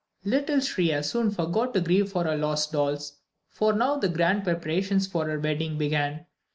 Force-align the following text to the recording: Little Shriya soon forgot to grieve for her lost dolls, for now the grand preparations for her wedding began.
Little 0.25 0.57
Shriya 0.61 1.05
soon 1.05 1.29
forgot 1.29 1.75
to 1.75 1.79
grieve 1.79 2.09
for 2.11 2.23
her 2.23 2.35
lost 2.35 2.71
dolls, 2.71 3.19
for 3.51 3.71
now 3.71 3.97
the 3.97 4.09
grand 4.09 4.43
preparations 4.43 5.05
for 5.05 5.27
her 5.27 5.39
wedding 5.39 5.77
began. 5.77 6.25